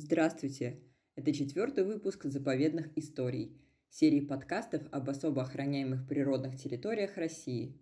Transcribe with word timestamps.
Здравствуйте! 0.00 0.80
Это 1.16 1.32
четвертый 1.32 1.82
выпуск 1.82 2.22
заповедных 2.26 2.96
историй, 2.96 3.60
серии 3.90 4.20
подкастов 4.20 4.82
об 4.92 5.10
особо 5.10 5.42
охраняемых 5.42 6.06
природных 6.06 6.56
территориях 6.56 7.16
России. 7.16 7.76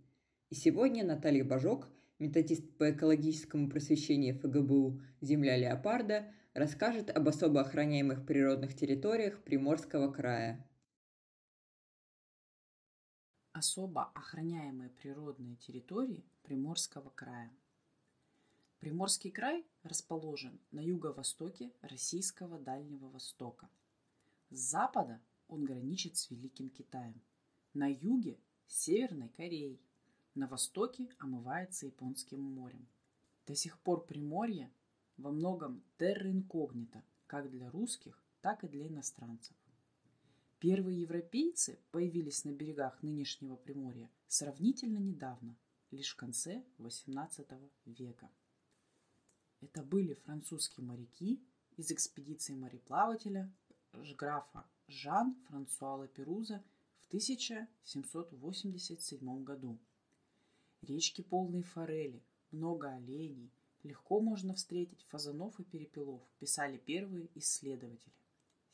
И 0.49 0.55
сегодня 0.55 1.05
Наталья 1.05 1.45
Бажок, 1.45 1.91
методист 2.19 2.75
по 2.79 2.91
экологическому 2.91 3.69
просвещению 3.69 4.35
ФГБУ 4.39 5.03
«Земля 5.21 5.59
леопарда», 5.59 6.33
расскажет 6.55 7.11
об 7.11 7.29
особо 7.29 7.61
охраняемых 7.61 8.25
природных 8.25 8.75
территориях 8.75 9.45
Приморского 9.45 10.11
края. 10.11 10.67
Особо 13.53 14.05
охраняемые 14.15 14.89
природные 14.89 15.57
территории 15.57 16.25
Приморского 16.45 17.11
края– 17.11 17.53
Приморский 18.87 19.33
край 19.33 19.67
расположен 19.83 20.61
на 20.71 20.79
юго-востоке 20.79 21.73
российского 21.81 22.57
Дальнего 22.57 23.09
Востока. 23.09 23.69
С 24.51 24.61
запада 24.61 25.21
он 25.49 25.65
граничит 25.65 26.17
с 26.17 26.31
Великим 26.31 26.71
Китаем. 26.71 27.21
На 27.75 27.89
юге– 27.93 28.39
с 28.69 28.85
Северной 28.85 29.29
Кореей. 29.31 29.81
На 30.37 30.47
востоке 30.47 31.09
омывается 31.19 31.87
Японским 31.87 32.41
морем. 32.41 32.87
До 33.49 33.57
сих 33.57 33.77
пор 33.81 34.07
Приморье 34.07 34.71
во 35.17 35.33
многом 35.33 35.83
терра 35.99 36.31
инкогнито, 36.31 37.03
как 37.27 37.51
для 37.51 37.69
русских, 37.69 38.23
так 38.41 38.63
и 38.63 38.69
для 38.69 38.87
иностранцев. 38.87 39.57
Первые 40.61 41.01
европейцы 41.01 41.81
появились 41.91 42.45
на 42.45 42.51
берегах 42.51 43.03
нынешнего 43.03 43.57
Приморья 43.57 44.09
сравнительно 44.29 44.99
недавно, 44.99 45.57
лишь 45.91 46.13
в 46.13 46.17
конце 46.17 46.63
XVIII 46.79 47.69
века. 47.87 48.31
Это 49.61 49.83
были 49.83 50.15
французские 50.15 50.85
моряки 50.85 51.43
из 51.77 51.91
экспедиции 51.91 52.55
мореплавателя 52.55 53.53
графа 54.17 54.65
Жан-Франсуа 54.89 55.97
Лаперуза 55.97 56.63
в 57.01 57.09
1787 57.09 59.45
году. 59.45 59.79
Речки 60.83 61.23
полные 61.23 61.63
форели, 61.63 62.23
много 62.51 62.91
оленей, 62.91 63.51
легко 63.83 64.21
можно 64.21 64.53
встретить 64.55 65.03
фазанов 65.05 65.59
и 65.59 65.65
перепелов, 65.65 66.21
писали 66.39 66.77
первые 66.77 67.31
исследователи. 67.35 68.13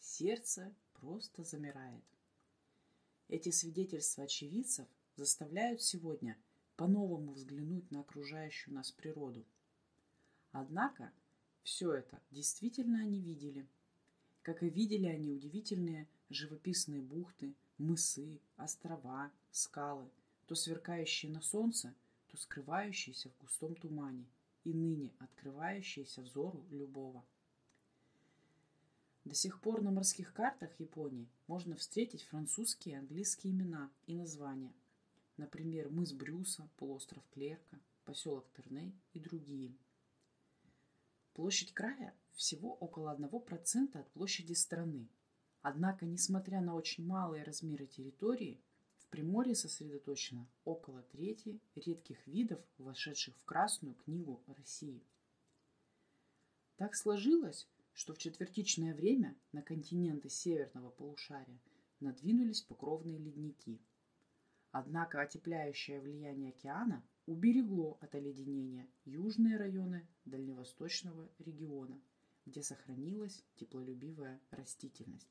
Сердце 0.00 0.74
просто 0.94 1.44
замирает. 1.44 2.02
Эти 3.28 3.50
свидетельства 3.50 4.24
очевидцев 4.24 4.88
заставляют 5.14 5.80
сегодня 5.80 6.36
по-новому 6.76 7.34
взглянуть 7.34 7.88
на 7.92 8.00
окружающую 8.00 8.74
нас 8.74 8.90
природу– 8.90 9.46
Однако 10.52 11.10
все 11.62 11.94
это 11.94 12.20
действительно 12.30 13.00
они 13.00 13.20
видели. 13.20 13.66
Как 14.42 14.62
и 14.62 14.68
видели 14.68 15.06
они 15.06 15.32
удивительные 15.32 16.06
живописные 16.28 17.00
бухты, 17.00 17.54
мысы, 17.78 18.40
острова, 18.56 19.32
скалы, 19.50 20.08
то 20.46 20.54
сверкающие 20.54 21.32
на 21.32 21.40
солнце, 21.40 21.94
то 22.28 22.36
скрывающиеся 22.36 23.30
в 23.30 23.38
густом 23.42 23.74
тумане 23.76 24.26
и 24.64 24.74
ныне 24.74 25.10
открывающиеся 25.18 26.20
взору 26.20 26.62
любого. 26.70 27.24
До 29.24 29.34
сих 29.34 29.60
пор 29.60 29.80
на 29.82 29.90
морских 29.90 30.34
картах 30.34 30.78
Японии 30.80 31.28
можно 31.46 31.76
встретить 31.76 32.24
французские 32.24 32.96
и 32.96 32.98
английские 32.98 33.52
имена 33.52 33.90
и 34.06 34.14
названия. 34.14 34.74
Например, 35.36 35.88
мыс 35.88 36.12
Брюса, 36.12 36.68
полуостров 36.76 37.22
Клерка, 37.32 37.78
поселок 38.04 38.44
Терней 38.52 38.92
и 39.14 39.20
другие– 39.20 39.72
Площадь 41.34 41.72
края 41.72 42.14
всего 42.34 42.74
около 42.74 43.16
1% 43.16 43.98
от 43.98 44.10
площади 44.12 44.52
страны. 44.52 45.08
Однако, 45.62 46.06
несмотря 46.06 46.60
на 46.60 46.74
очень 46.74 47.06
малые 47.06 47.44
размеры 47.44 47.86
территории, 47.86 48.60
в 48.98 49.06
Приморье 49.06 49.54
сосредоточено 49.54 50.48
около 50.64 51.02
трети 51.02 51.60
редких 51.74 52.26
видов, 52.26 52.60
вошедших 52.78 53.36
в 53.36 53.44
Красную 53.44 53.94
книгу 53.94 54.42
России. 54.46 55.02
Так 56.76 56.94
сложилось, 56.94 57.68
что 57.92 58.14
в 58.14 58.18
четвертичное 58.18 58.94
время 58.94 59.36
на 59.52 59.62
континенты 59.62 60.28
северного 60.28 60.90
полушария 60.90 61.60
надвинулись 62.00 62.62
покровные 62.62 63.18
ледники. 63.18 63.80
Однако 64.72 65.20
отепляющее 65.20 66.00
влияние 66.00 66.48
океана 66.48 67.04
уберегло 67.26 67.98
от 68.00 68.14
оледенения 68.14 68.88
южные 69.04 69.58
районы 69.58 70.08
дальневосточного 70.24 71.30
региона, 71.38 72.00
где 72.46 72.62
сохранилась 72.62 73.44
теплолюбивая 73.56 74.40
растительность. 74.50 75.28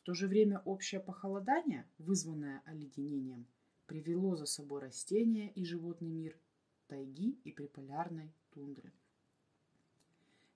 В 0.00 0.04
то 0.04 0.14
же 0.14 0.28
время 0.28 0.60
общее 0.64 0.98
похолодание, 0.98 1.86
вызванное 1.98 2.62
оледенением, 2.64 3.46
привело 3.86 4.34
за 4.34 4.46
собой 4.46 4.80
растения 4.80 5.50
и 5.52 5.62
животный 5.64 6.10
мир, 6.10 6.38
тайги 6.88 7.38
и 7.44 7.52
приполярной 7.52 8.32
тундры. 8.50 8.92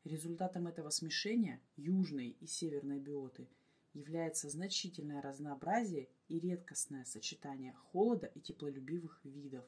Результатом 0.05 0.67
этого 0.67 0.88
смешения 0.88 1.61
южной 1.77 2.31
и 2.41 2.47
северной 2.47 3.00
биоты 3.00 3.49
является 3.93 4.49
значительное 4.49 5.21
разнообразие 5.21 6.09
и 6.28 6.39
редкостное 6.39 7.05
сочетание 7.05 7.72
холода 7.72 8.27
и 8.27 8.41
теплолюбивых 8.41 9.21
видов. 9.25 9.65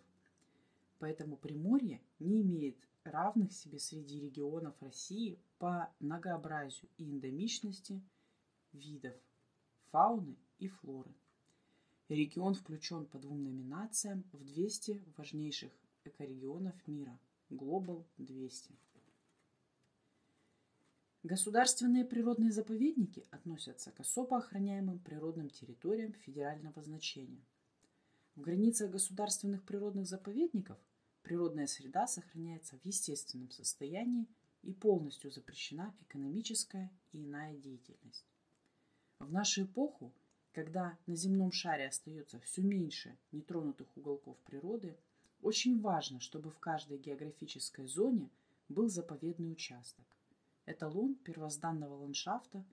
Поэтому 0.98 1.36
Приморье 1.36 2.00
не 2.18 2.42
имеет 2.42 2.76
равных 3.04 3.52
себе 3.52 3.78
среди 3.78 4.20
регионов 4.20 4.74
России 4.80 5.38
по 5.58 5.90
многообразию 6.00 6.88
и 6.98 7.04
эндемичности 7.04 8.02
видов 8.72 9.16
фауны 9.90 10.36
и 10.58 10.68
флоры. 10.68 11.12
Регион 12.08 12.54
включен 12.54 13.06
по 13.06 13.18
двум 13.18 13.44
номинациям 13.44 14.24
в 14.32 14.44
200 14.44 15.02
важнейших 15.16 15.72
экорегионов 16.04 16.74
мира– 16.86 17.18
Global 17.50 18.04
200. 18.18 18.70
Государственные 21.22 22.06
природные 22.06 22.50
заповедники 22.50 23.26
относятся 23.30 23.90
к 23.90 24.00
особо 24.00 24.38
охраняемым 24.38 24.98
природным 25.00 25.50
территориям 25.50 26.14
федерального 26.14 26.80
значения. 26.80 27.44
В 28.36 28.40
границах 28.40 28.90
государственных 28.90 29.62
природных 29.64 30.06
заповедников 30.06 30.78
природная 31.20 31.66
среда 31.66 32.06
сохраняется 32.06 32.78
в 32.78 32.86
естественном 32.86 33.50
состоянии 33.50 34.28
и 34.62 34.72
полностью 34.72 35.30
запрещена 35.30 35.94
экономическая 36.00 36.90
и 37.12 37.22
иная 37.22 37.54
деятельность. 37.54 38.24
В 39.18 39.30
нашу 39.30 39.64
эпоху, 39.64 40.14
когда 40.52 40.96
на 41.04 41.16
земном 41.16 41.52
шаре 41.52 41.88
остается 41.88 42.40
все 42.40 42.62
меньше 42.62 43.14
нетронутых 43.30 43.94
уголков 43.94 44.38
природы, 44.46 44.96
очень 45.42 45.82
важно, 45.82 46.18
чтобы 46.18 46.50
в 46.50 46.58
каждой 46.58 46.96
географической 46.96 47.86
зоне 47.86 48.30
был 48.70 48.88
заповедный 48.88 49.52
участок 49.52 50.06
эталон 50.70 51.16
первозданного 51.16 51.94
ландшафта, 51.94 52.64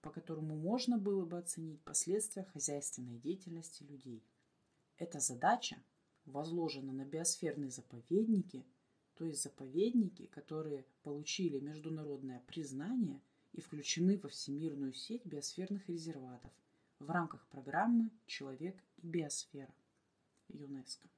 по 0.00 0.10
которому 0.10 0.56
можно 0.56 0.98
было 0.98 1.24
бы 1.24 1.38
оценить 1.38 1.82
последствия 1.82 2.44
хозяйственной 2.44 3.18
деятельности 3.18 3.82
людей. 3.82 4.22
Эта 4.96 5.20
задача 5.20 5.82
возложена 6.24 6.92
на 6.92 7.04
биосферные 7.04 7.70
заповедники, 7.70 8.64
то 9.14 9.24
есть 9.24 9.42
заповедники, 9.42 10.26
которые 10.26 10.84
получили 11.02 11.58
международное 11.58 12.40
признание 12.46 13.20
и 13.52 13.60
включены 13.60 14.18
во 14.18 14.28
всемирную 14.28 14.92
сеть 14.92 15.24
биосферных 15.24 15.88
резерватов 15.88 16.52
в 16.98 17.10
рамках 17.10 17.46
программы 17.48 18.10
«Человек 18.26 18.76
и 18.98 19.06
биосфера» 19.06 19.74
ЮНЕСКО. 20.48 21.08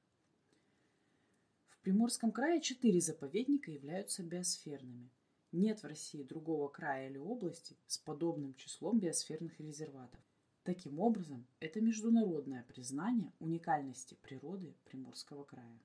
В 1.69 1.79
Приморском 1.81 2.31
крае 2.31 2.61
четыре 2.61 3.01
заповедника 3.01 3.71
являются 3.71 4.23
биосферными– 4.23 5.09
нет 5.51 5.81
в 5.81 5.87
России 5.87 6.23
другого 6.23 6.67
края 6.67 7.09
или 7.09 7.17
области 7.17 7.75
с 7.87 7.97
подобным 7.97 8.53
числом 8.55 8.99
биосферных 8.99 9.59
резерватов. 9.59 10.19
Таким 10.63 10.99
образом, 10.99 11.45
это 11.59 11.81
международное 11.81 12.63
признание 12.63 13.33
уникальности 13.39 14.15
природы 14.21 14.75
Приморского 14.85 15.43
края. 15.43 15.79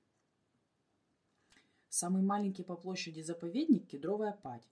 Самый 1.89 2.21
маленький 2.21 2.63
по 2.63 2.75
площади 2.75 3.21
заповедник– 3.21 3.87
Кедровая 3.89 4.33
Падь, 4.33 4.67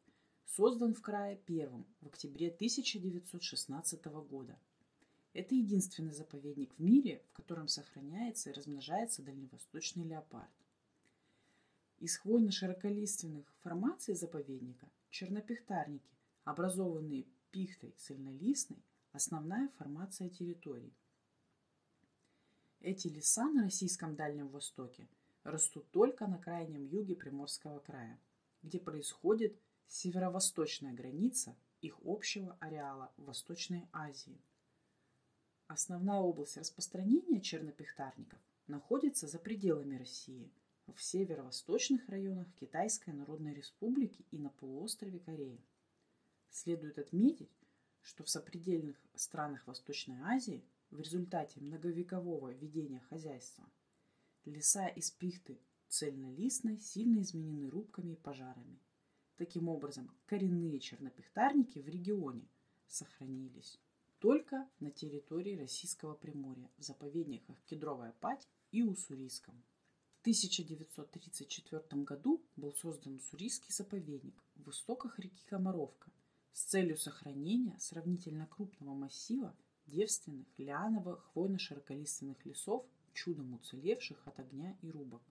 создан 0.46 0.94
в 0.94 1.02
крае 1.02 1.38
первым 1.38 1.86
в 2.02 2.08
октябре 2.08 2.50
1916 2.50 4.06
года. 4.06 4.60
Это 5.34 5.56
единственный 5.56 6.14
заповедник 6.14 6.74
в 6.78 6.82
мире, 6.82 7.22
в 7.30 7.34
котором 7.34 7.68
сохраняется 7.68 8.52
и 8.52 8.54
размножается 8.54 9.24
дальневосточный 9.24 10.06
леопард. 10.06 10.52
Из 12.00 12.18
хвойно-широколиственных 12.18 13.46
формаций 13.64 14.14
заповедника 14.14 14.88
чернопихтарники, 15.16 16.12
образованные 16.44 17.26
пихтой 17.52 17.92
цельнолистной, 17.92 18.84
основная 19.14 19.70
формация 19.78 20.30
территорий. 20.30 20.94
Эти 22.82 23.08
леса 23.08 23.50
на 23.50 23.64
российском 23.64 24.18
Дальнем 24.18 24.50
Востоке 24.50 25.08
растут 25.44 25.90
только 25.92 26.28
на 26.28 26.38
крайнем 26.38 26.84
юге 26.84 27.16
Приморского 27.16 27.80
края, 27.80 28.20
где 28.62 28.78
происходит 28.78 29.58
северо-восточная 29.88 30.94
граница 30.94 31.56
их 31.80 31.98
общего 32.04 32.58
ареала 32.60 33.14
в 33.16 33.24
Восточной 33.24 33.88
Азии. 33.94 34.42
Основная 35.68 36.20
область 36.20 36.58
распространения 36.58 37.40
чернопихтарников 37.40 38.40
находится 38.68 39.28
за 39.28 39.40
пределами 39.40 39.96
России, 39.96 40.52
в 40.94 41.02
северо-восточных 41.02 42.08
районах 42.10 42.48
Китайской 42.60 43.12
Народной 43.12 43.54
Республики 43.54 44.26
и 44.32 44.38
на 44.38 44.50
полуострове 44.50 45.20
Кореи. 45.20 45.64
Следует 46.50 47.00
отметить, 47.00 47.52
что 48.02 48.24
в 48.24 48.30
сопредельных 48.30 48.96
странах 49.16 49.66
Восточной 49.68 50.18
Азии 50.22 50.64
в 50.92 51.00
результате 51.00 51.60
многовекового 51.60 52.54
ведения 52.54 53.00
хозяйства 53.10 53.66
леса 54.46 54.88
из 54.88 55.12
пихты 55.12 55.60
цельнолистной 55.88 56.80
сильно 56.80 57.22
изменены 57.22 57.70
рубками 57.70 58.14
и 58.14 58.18
пожарами. 58.18 58.80
Таким 59.38 59.68
образом, 59.68 60.10
коренные 60.28 60.80
чернопихтарники 60.80 61.80
в 61.80 61.90
регионе 61.90 62.48
сохранились 62.88 63.80
только 64.20 64.70
на 64.80 64.92
территории 64.92 65.58
Российского 65.58 66.14
Приморья 66.14 66.70
в 66.78 66.84
заповедниках 66.84 67.58
Кедровая 67.66 68.14
Пать 68.22 68.48
и 68.72 68.82
Уссурийском. 68.82 69.62
В 70.26 70.28
1934 70.28 72.02
году 72.02 72.42
был 72.56 72.74
создан 72.74 73.18
Уссурийский 73.18 73.72
заповедник 73.72 74.34
в 74.56 74.72
истоках 74.72 75.20
реки 75.20 75.44
Комаровка 75.46 76.10
с 76.52 76.64
целью 76.64 76.98
сохранения 76.98 77.78
сравнительно 77.80 78.48
крупного 78.48 78.96
массива 78.96 79.56
девственных 79.86 80.48
лиановых 80.58 81.30
хвойно-широколиственных 81.32 82.44
лесов, 82.44 82.88
чудом 83.14 83.54
уцелевших 83.54 84.28
от 84.28 84.40
огня 84.40 84.76
и 84.82 84.90
рубок. 84.90 85.22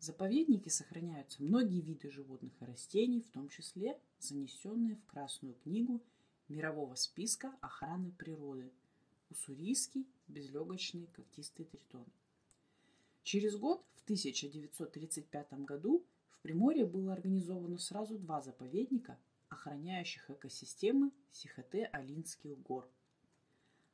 В 0.00 0.02
заповеднике 0.02 0.70
сохраняются 0.70 1.40
многие 1.40 1.80
виды 1.80 2.10
животных 2.10 2.60
и 2.60 2.64
растений, 2.64 3.20
в 3.20 3.30
том 3.30 3.48
числе 3.48 3.96
занесенные 4.18 4.96
в 4.96 5.06
Красную 5.06 5.54
книгу 5.54 6.02
мирового 6.48 6.96
списка 6.96 7.54
охраны 7.60 8.10
природы 8.10 8.72
Уссурийский 9.30 10.04
безлегочный 10.26 11.06
когтистый 11.14 11.64
тритон. 11.64 12.06
Через 13.22 13.54
год, 13.56 13.84
1935 14.10 15.52
году, 15.60 16.04
в 16.30 16.40
Приморье 16.40 16.84
было 16.84 17.12
организовано 17.12 17.78
сразу 17.78 18.18
два 18.18 18.42
заповедника, 18.42 19.16
охраняющих 19.48 20.28
экосистемы 20.28 21.12
Сихоте-Алинских 21.30 22.60
гор. 22.60 22.90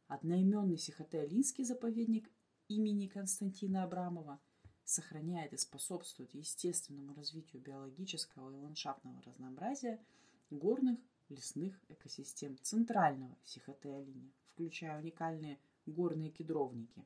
Одноименный 0.09 0.79
Сихоте-Алинский 0.79 1.65
заповедник 1.65 2.31
имени 2.69 3.09
Константина 3.09 3.85
Абрамова 3.85 4.41
сохраняет 4.85 5.53
и 5.53 5.59
способствует 5.59 6.33
естественному 6.33 7.13
развитию 7.13 7.61
биологического 7.61 8.51
и 8.51 8.57
ландшафтного 8.57 9.21
разнообразия 9.21 10.01
горных 10.49 10.99
лесных 11.29 11.79
экосистем 11.91 12.57
центрального 12.63 13.37
Сихоте-Алиня, 13.45 14.33
включая 14.55 14.99
уникальные 14.99 15.59
горные 15.85 16.31
кедровники. 16.31 17.05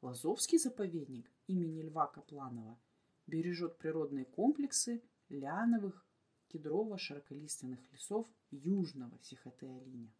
Лазовский 0.00 0.58
заповедник 0.58 1.30
имени 1.52 1.82
Льва 1.82 2.06
Капланова 2.06 2.78
бережет 3.26 3.78
природные 3.78 4.24
комплексы 4.24 5.02
лиановых 5.28 6.04
кедрово-широколиственных 6.48 7.80
лесов 7.92 8.26
южного 8.50 9.18
Сихоте-Алиня. 9.22 10.12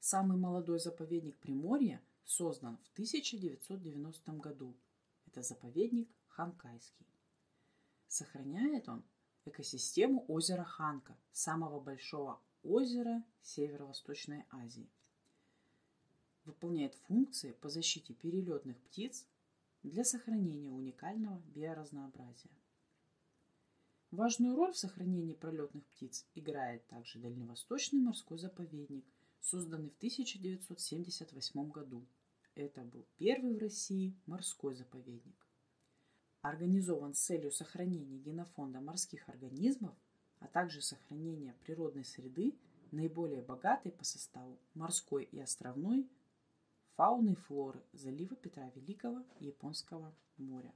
Самый 0.00 0.36
молодой 0.36 0.78
заповедник 0.78 1.36
Приморья 1.38 2.02
создан 2.24 2.78
в 2.78 2.92
1990 2.92 4.32
году. 4.32 4.76
Это 5.26 5.42
заповедник 5.42 6.08
Ханкайский. 6.28 7.06
Сохраняет 8.06 8.88
он 8.88 9.02
экосистему 9.44 10.24
озера 10.28 10.64
Ханка, 10.64 11.16
самого 11.32 11.80
большого 11.80 12.40
озера 12.62 13.24
Северо-Восточной 13.42 14.44
Азии. 14.50 14.88
Выполняет 16.44 16.94
функции 16.94 17.52
по 17.52 17.68
защите 17.68 18.12
перелетных 18.14 18.78
птиц 18.82 19.26
для 19.84 20.02
сохранения 20.02 20.70
уникального 20.70 21.38
биоразнообразия. 21.54 22.50
Важную 24.10 24.56
роль 24.56 24.72
в 24.72 24.78
сохранении 24.78 25.34
пролетных 25.34 25.84
птиц 25.88 26.26
играет 26.34 26.86
также 26.86 27.18
Дальневосточный 27.18 28.00
морской 28.00 28.38
заповедник, 28.38 29.04
созданный 29.40 29.90
в 29.90 29.96
1978 29.96 31.70
году. 31.70 32.06
Это 32.54 32.82
был 32.82 33.04
первый 33.18 33.56
в 33.56 33.58
России 33.58 34.16
морской 34.24 34.74
заповедник. 34.74 35.46
Организован 36.40 37.14
с 37.14 37.18
целью 37.18 37.50
сохранения 37.50 38.18
генофонда 38.18 38.80
морских 38.80 39.28
организмов, 39.28 39.94
а 40.38 40.46
также 40.46 40.80
сохранения 40.80 41.54
природной 41.62 42.04
среды, 42.04 42.56
наиболее 42.90 43.42
богатой 43.42 43.92
по 43.92 44.04
составу 44.04 44.58
морской 44.74 45.24
и 45.24 45.40
островной 45.40 46.08
фауны 46.96 47.32
и 47.32 47.34
флоры 47.34 47.82
залива 47.92 48.36
Петра 48.36 48.70
Великого 48.76 49.24
Японского 49.40 50.14
моря. 50.36 50.72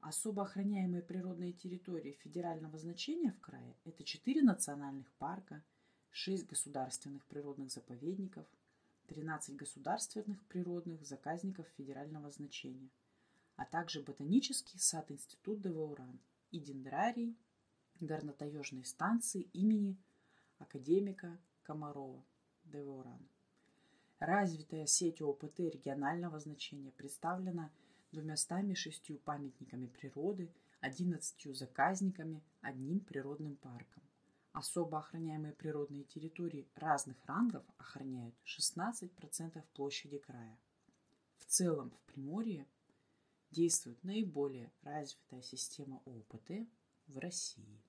Особо 0.00 0.44
охраняемые 0.44 1.02
природные 1.02 1.52
территории 1.52 2.12
федерального 2.22 2.78
значения 2.78 3.32
в 3.32 3.40
крае– 3.40 3.76
это 3.84 4.04
четыре 4.04 4.42
национальных 4.42 5.10
парка, 5.14 5.62
шесть 6.10 6.46
государственных 6.46 7.26
природных 7.26 7.70
заповедников, 7.70 8.46
13 9.08 9.56
государственных 9.56 10.42
природных 10.46 11.04
заказников 11.04 11.66
федерального 11.76 12.30
значения, 12.30 12.90
а 13.56 13.64
также 13.64 14.02
ботанический 14.02 14.78
сад 14.78 15.10
Институт 15.10 15.60
Девауран 15.60 16.20
и 16.50 16.60
дендрарий 16.60 17.36
горнотаежной 18.00 18.84
станции 18.84 19.42
имени 19.52 19.98
академика 20.58 21.38
Комарова 21.62 22.24
Девауран. 22.64 23.28
Развитая 24.18 24.86
сеть 24.86 25.22
ОПТ 25.22 25.60
регионального 25.60 26.38
значения 26.40 26.92
представлена– 26.92 27.70
двумястами 28.12 28.74
шестью 28.74 29.18
памятниками 29.18 29.86
природы, 29.86 30.50
одиннадцатью 30.80 31.54
заказниками, 31.54 32.42
одним 32.60 33.00
природным 33.00 33.56
парком. 33.56 34.02
Особо 34.52 34.98
охраняемые 34.98 35.52
природные 35.52 36.04
территории 36.04 36.66
разных 36.74 37.16
рангов 37.26 37.64
охраняют 37.76 38.34
16% 38.44 39.62
площади 39.74 40.18
края. 40.18 40.58
В 41.36 41.44
целом 41.44 41.90
в 41.90 42.12
Приморье 42.12 42.66
действует 43.50 44.02
наиболее 44.02 44.72
развитая 44.82 45.42
система 45.42 46.02
ОПТ 46.06 46.66
в 47.06 47.18
России. 47.18 47.82